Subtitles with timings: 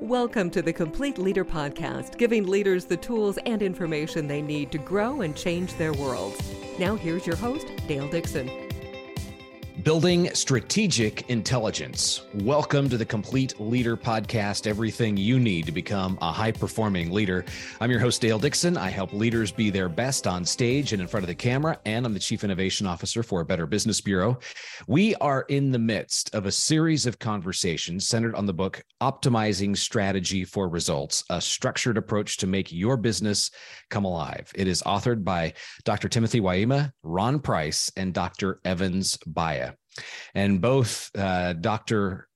[0.00, 4.78] Welcome to the Complete Leader Podcast, giving leaders the tools and information they need to
[4.78, 6.52] grow and change their worlds.
[6.80, 8.63] Now, here's your host, Dale Dixon.
[9.84, 12.22] Building strategic intelligence.
[12.32, 17.44] Welcome to the Complete Leader Podcast, everything you need to become a high performing leader.
[17.82, 18.78] I'm your host, Dale Dixon.
[18.78, 22.06] I help leaders be their best on stage and in front of the camera, and
[22.06, 24.38] I'm the Chief Innovation Officer for Better Business Bureau.
[24.88, 29.76] We are in the midst of a series of conversations centered on the book Optimizing
[29.76, 33.50] Strategy for Results, a structured approach to make your business
[33.90, 34.50] come alive.
[34.54, 35.52] It is authored by
[35.84, 36.08] Dr.
[36.08, 38.60] Timothy Waema, Ron Price, and Dr.
[38.64, 39.73] Evans Baiya.
[40.34, 42.28] And both uh, Dr.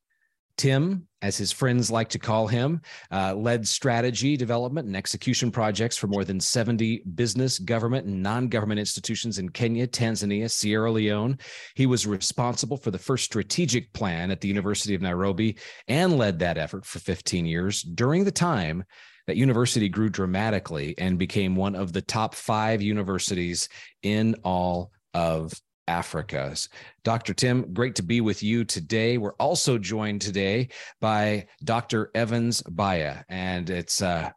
[0.59, 5.97] Tim, as his friends like to call him, uh, led strategy development and execution projects
[5.97, 11.39] for more than 70 business, government, and non government institutions in Kenya, Tanzania, Sierra Leone.
[11.75, 16.41] He was responsible for the first strategic plan at the University of Nairobi and led
[16.41, 17.83] that effort for 15 years.
[17.83, 18.85] During the time,
[19.29, 23.69] that university grew dramatically and became one of the top five universities
[24.02, 25.52] in all of
[25.89, 26.69] Africa's.
[27.03, 27.35] Dr.
[27.35, 29.19] Tim, great to be with you today.
[29.19, 30.69] We're also joined today
[31.01, 32.11] by Dr.
[32.15, 34.31] Evans Baiya, and it's uh,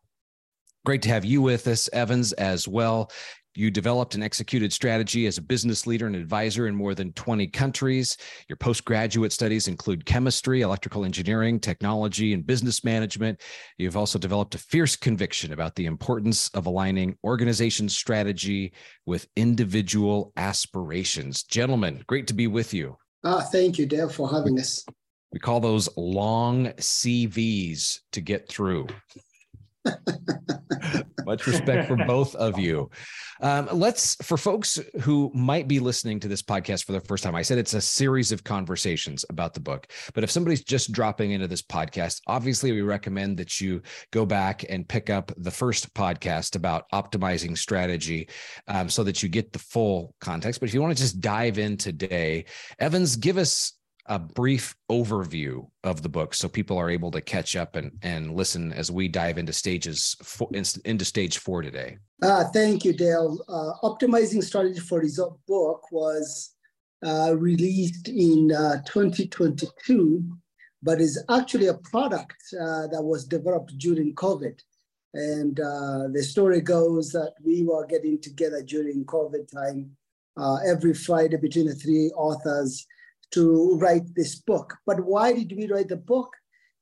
[0.85, 3.11] great to have you with us, Evans, as well.
[3.53, 7.47] You developed and executed strategy as a business leader and advisor in more than 20
[7.47, 8.15] countries.
[8.47, 13.41] Your postgraduate studies include chemistry, electrical engineering, technology, and business management.
[13.77, 18.71] You've also developed a fierce conviction about the importance of aligning organization strategy
[19.05, 21.43] with individual aspirations.
[21.43, 22.97] Gentlemen, great to be with you.
[23.25, 24.85] Ah, thank you, Dale, for having us.
[25.33, 28.87] We call those long CVs to get through.
[31.25, 32.89] Much respect for both of you.
[33.41, 37.35] Um, let's, for folks who might be listening to this podcast for the first time,
[37.35, 39.87] I said it's a series of conversations about the book.
[40.13, 44.65] But if somebody's just dropping into this podcast, obviously we recommend that you go back
[44.69, 48.29] and pick up the first podcast about optimizing strategy
[48.67, 50.59] um, so that you get the full context.
[50.59, 52.45] But if you want to just dive in today,
[52.79, 53.73] Evans, give us
[54.07, 58.35] a brief overview of the book so people are able to catch up and, and
[58.35, 61.97] listen as we dive into stages four, into stage four today.
[62.21, 63.39] Uh, thank you dale.
[63.47, 66.55] Uh, optimizing strategy for result book was
[67.05, 70.23] uh, released in uh, 2022
[70.83, 74.59] but is actually a product uh, that was developed during covid.
[75.13, 79.91] And uh, the story goes that we were getting together during covid time
[80.65, 82.87] every friday between the three authors
[83.31, 84.75] to write this book.
[84.85, 86.29] But why did we write the book?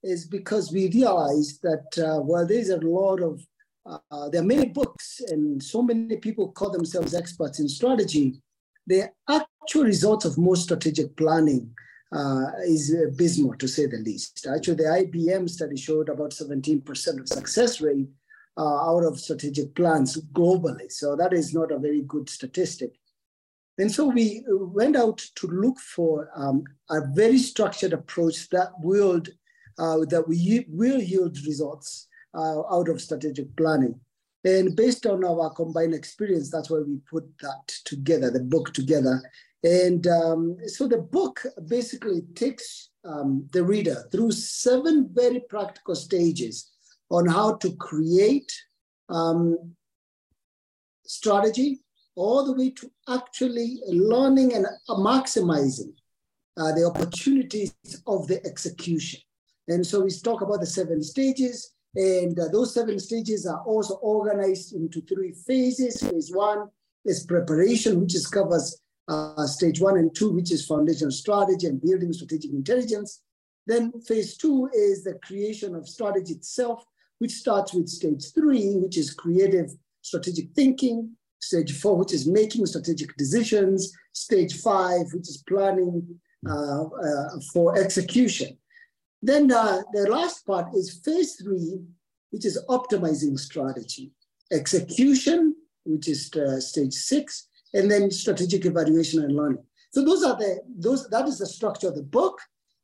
[0.02, 3.46] Is because we realized that, uh, well, there's a lot of,
[3.86, 8.42] uh, there are many books and so many people call themselves experts in strategy.
[8.88, 11.76] The actual results of most strategic planning
[12.12, 14.48] uh, is abysmal, to say the least.
[14.48, 18.08] Actually, the IBM study showed about 17% of success rate
[18.58, 20.92] uh, out of strategic plans globally.
[20.92, 22.94] So that is not a very good statistic.
[23.80, 29.22] And so we went out to look for um, a very structured approach that will
[29.80, 33.98] uh, that we will yield results uh, out of strategic planning.
[34.44, 39.22] And based on our combined experience, that's why we put that together, the book together.
[39.64, 46.70] And um, so the book basically takes um, the reader through seven very practical stages
[47.10, 48.52] on how to create
[49.10, 49.58] um,
[51.06, 51.80] strategy,
[52.16, 55.94] all the way to actually learning and maximizing
[56.58, 57.74] uh, the opportunities
[58.08, 59.20] of the execution.
[59.68, 63.96] And so we talk about the seven stages, and uh, those seven stages are also
[63.96, 66.02] organized into three phases.
[66.02, 66.68] Phase one
[67.06, 71.82] is preparation, which is covers uh, stage one and two, which is foundation strategy and
[71.82, 73.22] building strategic intelligence.
[73.66, 76.84] Then phase two is the creation of strategy itself,
[77.20, 79.72] which starts with stage three, which is creative
[80.02, 83.94] strategic thinking, Stage four, which is making strategic decisions.
[84.14, 88.58] Stage five, which is planning uh, uh, for execution.
[89.22, 91.80] Then uh, the last part is phase three,
[92.32, 94.12] which is optimizing strategy.
[94.52, 99.64] Execution, which is uh, stage six, and then strategic evaluation and learning.
[99.92, 102.40] So those are the those that is the structure of the book,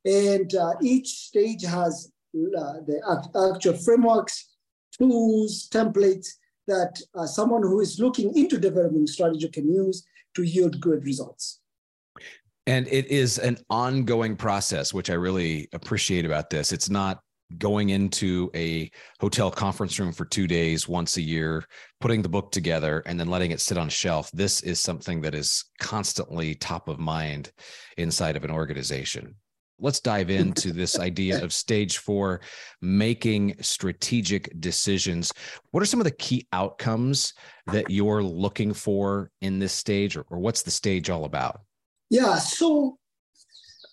[0.06, 4.56] and uh, each stage has uh, the actual frameworks,
[4.98, 6.28] tools, templates
[6.68, 11.60] that uh, someone who is looking into development strategy can use to yield good results.
[12.68, 16.72] And it is an ongoing process, which I really appreciate about this.
[16.72, 17.20] It's not
[17.60, 18.90] going into a
[19.20, 21.64] hotel conference room for two days once a year,
[22.02, 24.32] putting the book together, and then letting it sit on a shelf.
[24.32, 27.52] This is something that is constantly top of mind
[27.98, 29.36] inside of an organization.
[29.80, 32.42] Let's dive into this idea of stage four
[32.82, 35.32] making strategic decisions.
[35.72, 37.34] What are some of the key outcomes
[37.68, 41.62] that you're looking for in this stage or, or what's the stage all about?
[42.10, 42.98] Yeah so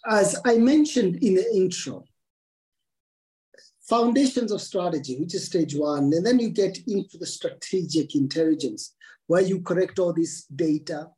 [0.08, 2.04] as i mentioned in the intro
[3.88, 8.94] foundations of strategy which is stage one and then you get into the strategic intelligence
[9.26, 11.08] where you correct all this data.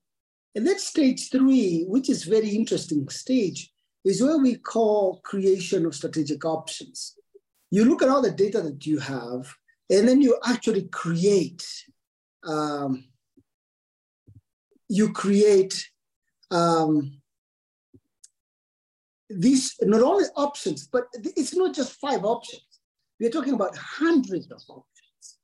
[0.55, 3.73] And then stage three which is very interesting stage
[4.05, 7.17] is where we call creation of strategic options.
[7.71, 9.53] You look at all the data that you have,
[9.91, 11.67] and then you actually create.
[12.47, 13.05] Um,
[14.89, 15.89] you create
[16.51, 17.21] um,
[19.31, 22.63] these not only options, but it's not just five options.
[23.19, 25.39] We're talking about hundreds of options.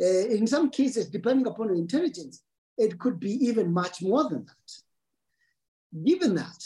[0.00, 2.42] Uh, in some cases, depending upon your intelligence,
[2.76, 6.04] it could be even much more than that.
[6.04, 6.62] Given that,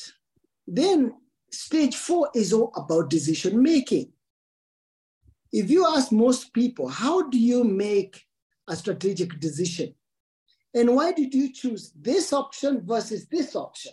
[0.66, 1.14] then
[1.50, 4.12] Stage four is all about decision making.
[5.52, 8.24] If you ask most people, how do you make
[8.68, 9.94] a strategic decision?
[10.74, 13.92] And why did you choose this option versus this option?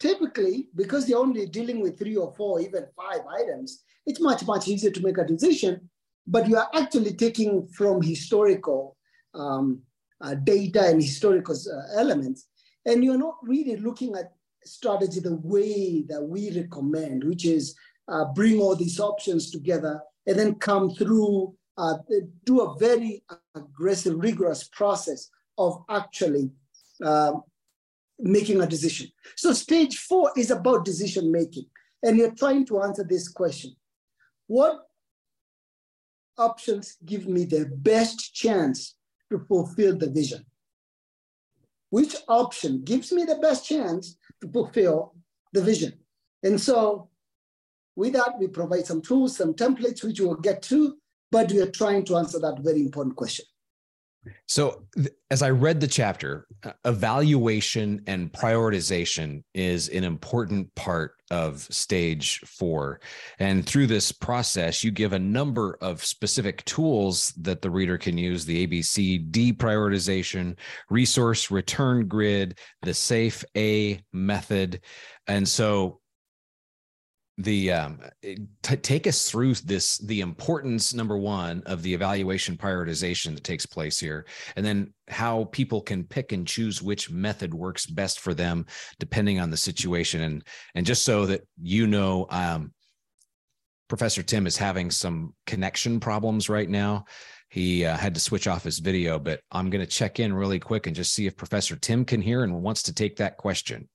[0.00, 4.68] Typically, because you're only dealing with three or four, even five items, it's much, much
[4.68, 5.88] easier to make a decision,
[6.26, 8.96] but you are actually taking from historical
[9.34, 9.80] um,
[10.20, 12.48] uh, data and historical uh, elements,
[12.84, 14.32] and you're not really looking at
[14.66, 17.74] strategy the way that we recommend, which is
[18.08, 21.94] uh, bring all these options together and then come through, uh,
[22.44, 23.22] do a very
[23.54, 26.50] aggressive, rigorous process of actually
[27.04, 27.32] uh,
[28.18, 29.08] making a decision.
[29.36, 31.66] So stage four is about decision making.
[32.02, 33.74] And you're trying to answer this question.
[34.46, 34.80] What
[36.38, 38.94] options give me the best chance
[39.30, 40.44] to fulfill the vision?
[41.90, 45.14] Which option gives me the best chance to fulfill
[45.52, 45.92] the vision.
[46.42, 47.10] And so
[47.96, 50.96] with that, we provide some tools, some templates, which we'll get to,
[51.32, 53.46] but we are trying to answer that very important question.
[54.46, 54.82] So,
[55.30, 62.40] as I read the chapter, uh, evaluation and prioritization is an important part of stage
[62.40, 63.00] four.
[63.38, 68.16] And through this process, you give a number of specific tools that the reader can
[68.16, 70.56] use the ABC deprioritization,
[70.90, 74.80] resource return grid, the SAFE A method.
[75.26, 76.00] And so,
[77.38, 83.34] the um, t- take us through this the importance number one of the evaluation prioritization
[83.34, 84.24] that takes place here
[84.56, 88.64] and then how people can pick and choose which method works best for them
[88.98, 92.72] depending on the situation and and just so that you know um,
[93.88, 97.04] professor tim is having some connection problems right now
[97.50, 100.58] he uh, had to switch off his video but i'm going to check in really
[100.58, 103.86] quick and just see if professor tim can hear and wants to take that question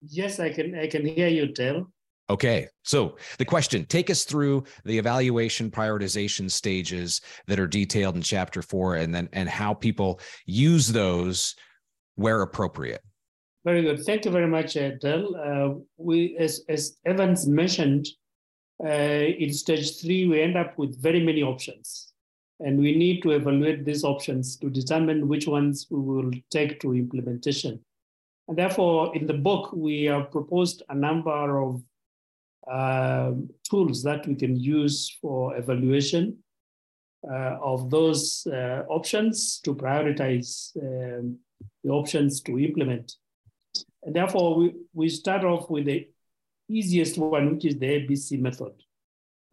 [0.00, 1.86] yes i can i can hear you Dale.
[2.30, 2.68] Okay.
[2.84, 8.62] So the question take us through the evaluation prioritization stages that are detailed in chapter
[8.62, 11.56] four and then and how people use those
[12.14, 13.02] where appropriate.
[13.64, 14.04] Very good.
[14.04, 15.36] Thank you very much, Del.
[15.36, 18.06] Uh, we, as, as Evans mentioned,
[18.82, 22.12] uh, in stage three, we end up with very many options.
[22.60, 26.94] And we need to evaluate these options to determine which ones we will take to
[26.94, 27.80] implementation.
[28.48, 31.80] And therefore, in the book, we have proposed a number of uh,
[32.68, 36.36] tools that we can use for evaluation
[37.28, 41.38] uh, of those uh, options to prioritize um,
[41.84, 43.12] the options to implement.
[44.02, 46.08] And therefore, we, we start off with the
[46.68, 48.72] easiest one, which is the ABC method,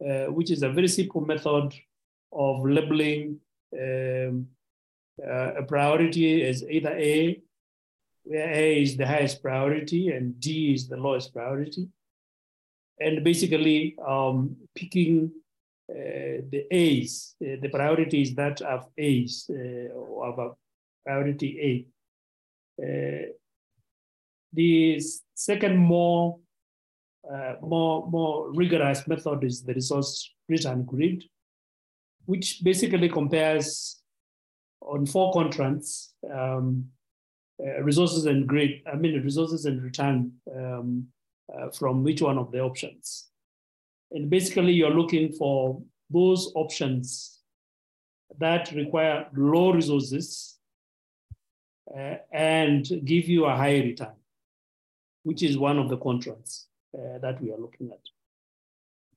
[0.02, 1.74] uh, which is a very simple method
[2.32, 3.38] of labeling
[3.78, 4.46] um,
[5.22, 7.42] uh, a priority as either A,
[8.24, 11.88] where A is the highest priority and D is the lowest priority
[13.00, 15.30] and basically um, picking
[15.90, 20.50] uh, the A's, uh, the priorities that have A's uh, or have a
[21.04, 21.86] priority
[22.78, 22.82] A.
[22.82, 23.26] Uh,
[24.52, 25.00] the
[25.34, 26.38] second more,
[27.30, 31.24] uh, more, more rigorous method is the resource return grid,
[32.26, 34.00] which basically compares
[34.80, 36.86] on four quadrants um,
[37.60, 41.08] uh, resources and grid, I mean resources and return um,
[41.54, 43.28] uh, from which one of the options.
[44.10, 47.40] And basically, you're looking for those options
[48.38, 50.58] that require low resources
[51.94, 54.14] uh, and give you a high return,
[55.22, 58.00] which is one of the contracts uh, that we are looking at.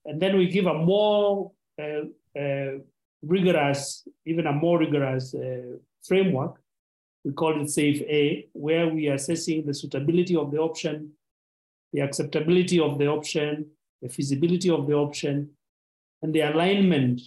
[0.05, 2.79] And then we give a more uh, uh,
[3.21, 6.61] rigorous, even a more rigorous uh, framework.
[7.23, 11.11] We call it SAFE A, where we are assessing the suitability of the option
[11.93, 13.67] the acceptability of the option,
[14.01, 15.49] the feasibility of the option,
[16.21, 17.21] and the alignment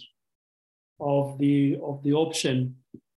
[0.99, 2.75] of the, of the option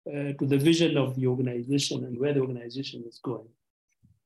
[0.08, 3.48] uh, to the vision of the organization and where the organization is going.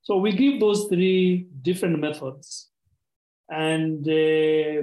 [0.03, 2.71] So we give those three different methods,
[3.49, 4.83] and uh,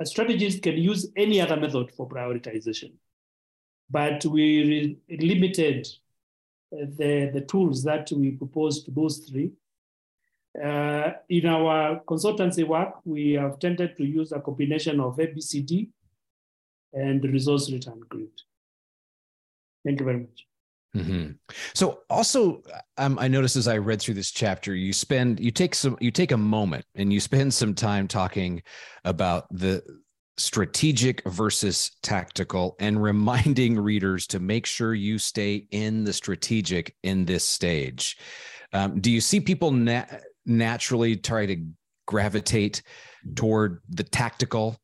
[0.00, 2.92] a strategist can use any other method for prioritization.
[3.90, 5.86] But we limited
[6.72, 9.52] uh, the, the tools that we propose to those three.
[10.60, 15.88] Uh, in our consultancy work, we have tended to use a combination of ABCD
[16.92, 18.28] and resource return grid.
[19.84, 20.46] Thank you very much.
[20.94, 21.32] Mm-hmm.
[21.74, 22.62] So also,
[22.98, 26.10] um, I noticed as I read through this chapter, you spend you take some you
[26.10, 28.62] take a moment and you spend some time talking
[29.04, 29.82] about the
[30.36, 37.24] strategic versus tactical and reminding readers to make sure you stay in the strategic in
[37.24, 38.18] this stage.
[38.74, 41.64] Um, do you see people nat- naturally try to
[42.06, 42.82] gravitate
[43.34, 44.76] toward the tactical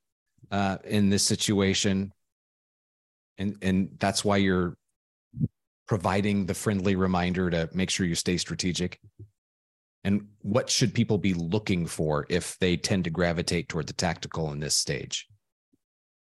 [0.50, 2.12] uh, in this situation?
[3.38, 4.76] And, and that's why you're
[5.88, 9.00] providing the friendly reminder to make sure you stay strategic?
[10.04, 14.52] And what should people be looking for if they tend to gravitate toward the tactical
[14.52, 15.26] in this stage?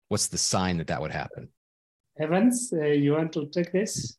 [0.08, 1.48] What's the sign that that would happen?
[2.18, 4.16] Evans, uh, you want to take this?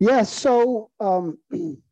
[0.00, 1.38] Yeah, so um,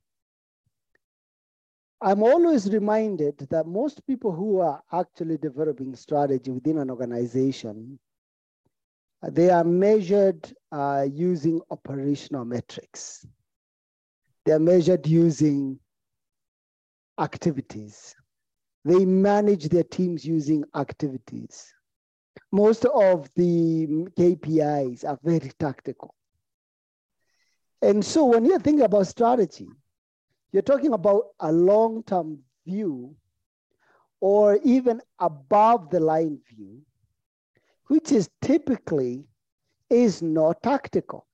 [2.04, 7.98] I'm always reminded that most people who are actually developing strategy within an organization
[9.30, 13.26] they are measured uh, using operational metrics.
[14.44, 15.78] They are measured using
[17.18, 18.14] activities.
[18.84, 21.72] They manage their teams using activities.
[22.52, 23.86] Most of the
[24.18, 26.14] KPIs are very tactical.
[27.80, 29.68] And so when you're thinking about strategy,
[30.54, 33.14] you're talking about a long term view
[34.20, 36.80] or even above the line view
[37.88, 39.24] which is typically
[39.90, 41.26] is not tactical.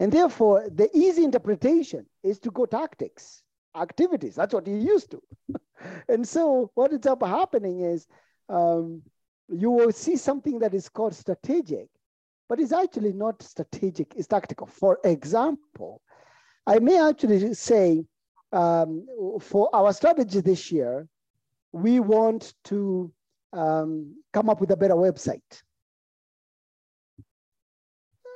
[0.00, 3.42] And therefore, the easy interpretation is to go tactics,
[3.76, 4.36] activities.
[4.36, 5.22] That's what you used to.
[6.08, 8.06] and so, what ends up happening is
[8.48, 9.02] um,
[9.48, 11.88] you will see something that is called strategic,
[12.48, 14.66] but it's actually not strategic, it's tactical.
[14.66, 16.02] For example,
[16.68, 18.04] I may actually say
[18.52, 19.06] um,
[19.40, 21.08] for our strategy this year,
[21.72, 23.10] we want to
[23.54, 25.62] um, come up with a better website.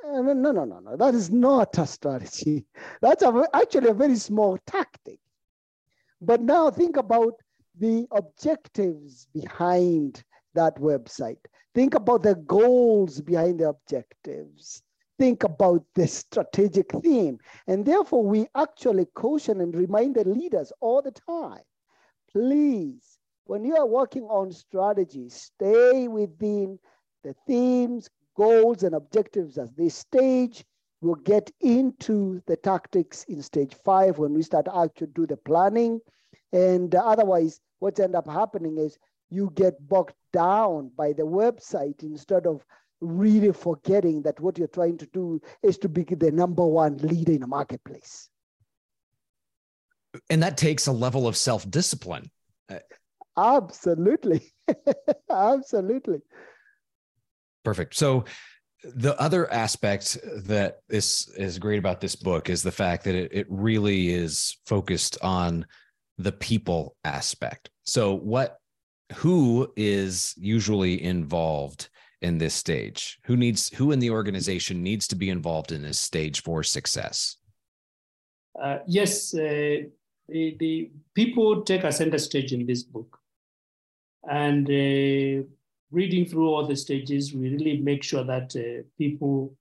[0.07, 0.97] Uh, no, no, no, no.
[0.97, 2.65] That is not a strategy.
[3.01, 5.19] That's a, actually a very small tactic.
[6.19, 7.33] But now think about
[7.79, 10.23] the objectives behind
[10.55, 11.45] that website.
[11.75, 14.81] Think about the goals behind the objectives.
[15.19, 17.39] Think about the strategic theme.
[17.67, 21.61] And therefore, we actually caution and remind the leaders all the time
[22.33, 26.79] please when you are working on strategy, stay within
[27.23, 30.63] the themes, goals, and objectives at this stage.
[31.01, 35.99] We'll get into the tactics in stage five when we start actually do the planning.
[36.53, 38.97] And otherwise, what's end up happening is
[39.29, 42.65] you get bogged down by the website instead of
[43.03, 47.33] really forgetting that what you're trying to do is to be the number one leader
[47.33, 48.29] in a marketplace.
[50.29, 52.29] And that takes a level of self discipline.
[52.69, 52.79] Uh,
[53.37, 54.53] absolutely.
[55.29, 56.21] Absolutely.
[57.63, 57.95] Perfect.
[57.95, 58.25] So
[58.83, 63.31] the other aspect that is is great about this book is the fact that it,
[63.33, 65.65] it really is focused on
[66.17, 67.69] the people aspect.
[67.83, 68.57] So what
[69.15, 71.89] who is usually involved
[72.23, 73.19] in this stage?
[73.25, 77.37] Who needs who in the organization needs to be involved in this stage for success?
[78.59, 79.83] Uh, yes, uh,
[80.29, 83.19] the, the people take a center stage in this book.
[84.29, 85.43] And uh,
[85.91, 89.55] reading through all the stages, we really make sure that uh, people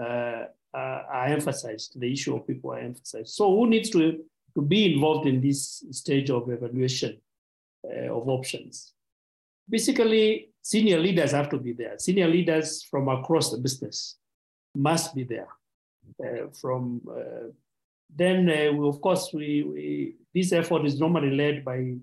[0.00, 3.30] uh, are emphasized, the issue of people are emphasized.
[3.30, 4.22] So who needs to,
[4.54, 7.18] to be involved in this stage of evaluation
[7.84, 8.92] uh, of options?
[9.68, 11.96] Basically, senior leaders have to be there.
[11.96, 14.16] Senior leaders from across the business
[14.74, 15.48] must be there.
[16.24, 17.46] Uh, from uh,
[18.14, 21.94] then, we, of course, we, we, this effort is normally led by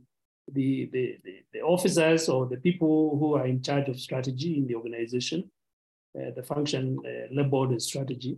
[0.53, 4.67] the, the, the, the, officers or the people who are in charge of strategy in
[4.67, 5.49] the organization,
[6.17, 8.37] uh, the function uh, labeled as strategy.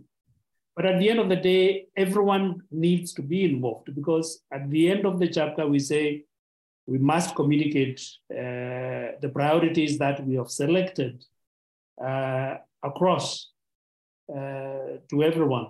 [0.74, 4.90] But at the end of the day, everyone needs to be involved because at the
[4.90, 6.24] end of the chapter, we say
[6.86, 8.00] we must communicate
[8.30, 11.24] uh, the priorities that we have selected
[12.02, 13.50] uh, across
[14.32, 15.68] uh, to everyone.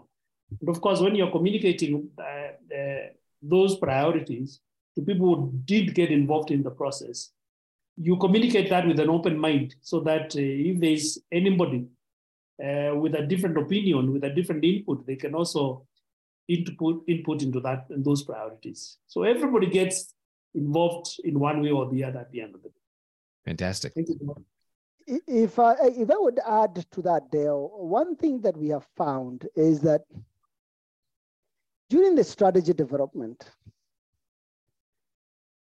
[0.60, 3.08] And of course, when you're communicating uh,
[3.42, 4.60] those priorities,
[4.96, 7.30] to people who did get involved in the process,
[7.96, 11.86] you communicate that with an open mind so that uh, if there's anybody
[12.62, 15.86] uh, with a different opinion, with a different input, they can also
[16.48, 18.98] input input into that and those priorities.
[19.06, 20.14] So everybody gets
[20.56, 22.74] involved in one way or the other at the end of the day.
[23.44, 23.94] Fantastic.
[23.94, 24.44] Thank you.
[25.06, 29.46] If I, if I would add to that, Dale, one thing that we have found
[29.54, 30.02] is that
[31.88, 33.48] during the strategy development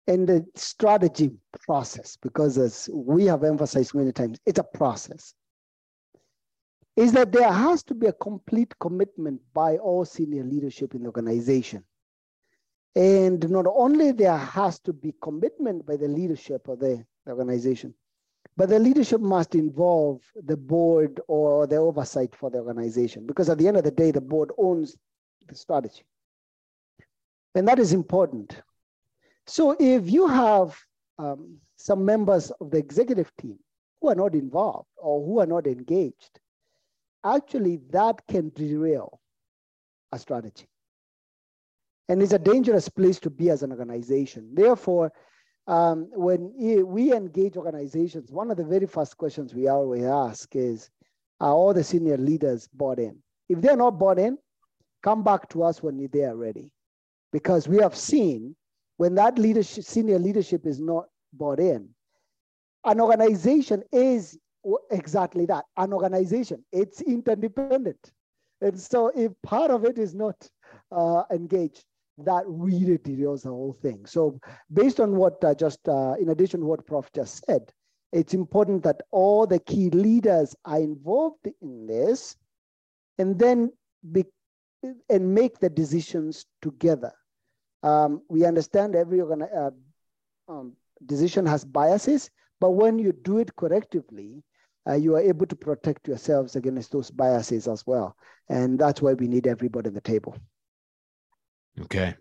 [0.06, 1.30] and the strategy
[1.64, 5.32] process, because as we have emphasized many times, it's a process,
[6.96, 11.06] is that there has to be a complete commitment by all senior leadership in the
[11.06, 11.82] organization.
[12.96, 17.94] And not only there has to be commitment by the leadership of the organization,
[18.56, 23.58] but the leadership must involve the board or the oversight for the organization because at
[23.58, 24.96] the end of the day, the board owns
[25.48, 26.02] the strategy.
[27.54, 28.60] And that is important.
[29.46, 30.76] So if you have
[31.18, 33.58] um, some members of the executive team
[34.00, 36.40] who are not involved or who are not engaged,
[37.24, 39.20] actually that can derail
[40.12, 40.69] a strategy.
[42.10, 44.50] And it's a dangerous place to be as an organization.
[44.52, 45.12] Therefore,
[45.68, 46.52] um, when
[46.84, 50.90] we engage organizations, one of the very first questions we always ask is,
[51.38, 53.16] are all the senior leaders bought in?
[53.48, 54.38] If they're not bought in,
[55.04, 56.72] come back to us when they are ready.
[57.30, 58.56] Because we have seen
[58.96, 61.90] when that leadership, senior leadership is not bought in,
[62.86, 64.36] an organization is
[64.90, 66.64] exactly that, an organization.
[66.72, 68.10] It's interdependent.
[68.60, 70.34] And so if part of it is not
[70.90, 71.84] uh, engaged,
[72.24, 74.06] that really derails the whole thing.
[74.06, 74.38] So
[74.72, 77.72] based on what uh, just, uh, in addition to what Prof just said,
[78.12, 82.36] it's important that all the key leaders are involved in this
[83.18, 83.72] and then
[84.12, 84.24] be,
[85.08, 87.12] and make the decisions together.
[87.82, 89.70] Um, we understand every uh,
[90.48, 90.72] um,
[91.06, 94.42] decision has biases, but when you do it correctively,
[94.88, 98.16] uh, you are able to protect yourselves against those biases as well.
[98.48, 100.36] And that's why we need everybody at the table.
[101.82, 102.14] Okay.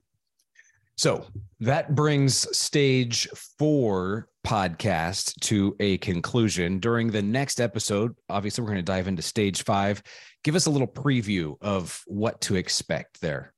[0.97, 1.25] So
[1.62, 6.79] that brings stage four podcast to a conclusion.
[6.79, 10.03] During the next episode, obviously, we're going to dive into stage five.
[10.43, 13.53] Give us a little preview of what to expect there.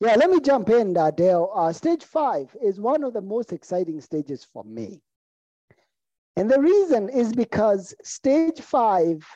[0.00, 1.50] Yeah, let me jump in, uh, Dale.
[1.54, 5.02] Uh, stage five is one of the most exciting stages for me.
[6.36, 9.26] And the reason is because stage five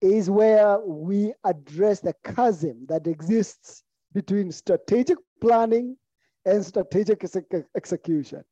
[0.00, 3.82] is where we address the chasm that exists
[4.12, 5.96] between strategic planning
[6.44, 7.36] and strategic ex-
[7.76, 8.44] execution.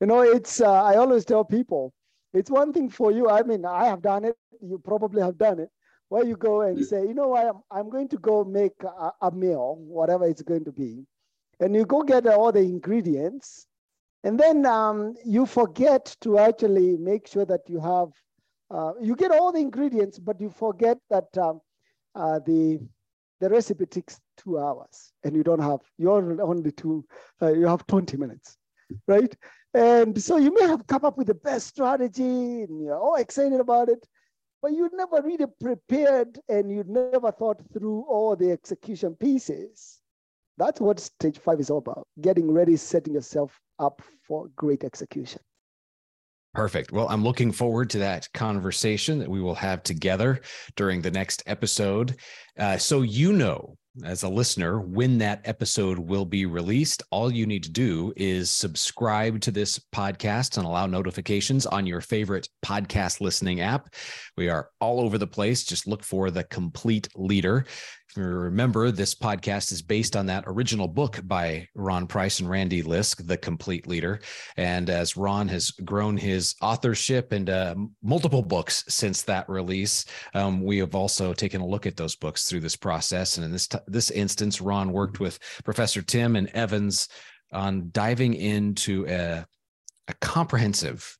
[0.00, 1.92] You know, it's, uh, I always tell people,
[2.34, 3.28] it's one thing for you.
[3.28, 4.36] I mean, I have done it.
[4.60, 5.68] You probably have done it.
[6.08, 9.12] Where you go and say, you know what, I'm, I'm going to go make a,
[9.22, 11.06] a meal, whatever it's going to be.
[11.60, 13.66] And you go get all the ingredients.
[14.24, 18.08] And then um, you forget to actually make sure that you have
[18.72, 21.60] uh, you get all the ingredients, but you forget that um,
[22.14, 22.80] uh, the
[23.40, 27.04] the recipe takes two hours, and you don't have you're only two.
[27.40, 28.56] Uh, you have twenty minutes,
[29.06, 29.34] right?
[29.74, 33.60] And so you may have come up with the best strategy, and you're all excited
[33.60, 34.06] about it,
[34.62, 40.00] but you never really prepared, and you never thought through all the execution pieces.
[40.58, 45.40] That's what stage five is all about: getting ready, setting yourself up for great execution.
[46.54, 46.92] Perfect.
[46.92, 50.40] Well, I'm looking forward to that conversation that we will have together
[50.76, 52.16] during the next episode.
[52.58, 57.46] Uh, so, you know, as a listener, when that episode will be released, all you
[57.46, 63.20] need to do is subscribe to this podcast and allow notifications on your favorite podcast
[63.20, 63.94] listening app.
[64.36, 65.64] We are all over the place.
[65.64, 67.66] Just look for the complete leader.
[68.14, 73.26] Remember, this podcast is based on that original book by Ron Price and Randy Lisk,
[73.26, 74.20] The Complete Leader.
[74.58, 80.62] And as Ron has grown his authorship and uh, multiple books since that release, um,
[80.62, 83.38] we have also taken a look at those books through this process.
[83.38, 87.08] And in this t- this instance, Ron worked with Professor Tim and Evans
[87.50, 89.46] on diving into a,
[90.08, 91.16] a comprehensive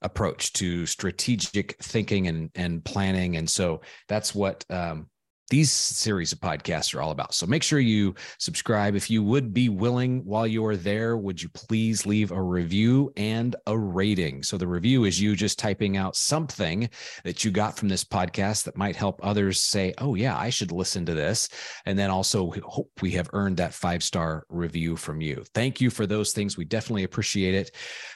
[0.00, 3.36] approach to strategic thinking and, and planning.
[3.36, 5.08] And so that's what um,
[5.48, 7.32] these series of podcasts are all about.
[7.32, 8.96] So make sure you subscribe.
[8.96, 13.12] If you would be willing while you are there, would you please leave a review
[13.16, 14.42] and a rating?
[14.42, 16.90] So the review is you just typing out something
[17.22, 20.72] that you got from this podcast that might help others say, oh, yeah, I should
[20.72, 21.48] listen to this.
[21.84, 25.44] And then also hope we have earned that five star review from you.
[25.54, 26.56] Thank you for those things.
[26.56, 27.70] We definitely appreciate it.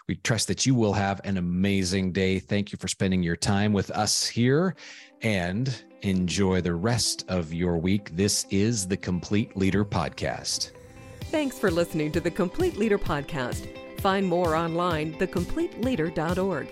[0.09, 2.40] We trust that you will have an amazing day.
[2.40, 4.75] Thank you for spending your time with us here
[5.22, 8.14] and enjoy the rest of your week.
[8.16, 10.72] This is the Complete Leader Podcast.
[11.24, 13.68] Thanks for listening to the Complete Leader Podcast.
[14.00, 16.68] Find more online, thecompleteleader.org.